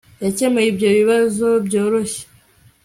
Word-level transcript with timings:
Yakemuye 0.23 0.67
ibyo 0.71 0.89
bibazo 0.97 1.47
byose 1.67 1.67
byoroshye 1.67 2.21